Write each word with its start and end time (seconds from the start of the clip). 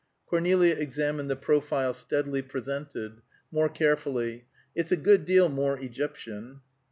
Cornelia 0.25 0.73
examined 0.73 1.29
the 1.29 1.35
profile 1.35 1.93
steadily 1.93 2.41
presented, 2.41 3.21
more 3.51 3.69
carefully: 3.69 4.45
"It's 4.73 4.91
a 4.91 4.97
good 4.97 5.25
deal 5.25 5.47
more 5.47 5.77
Egyptian." 5.77 6.61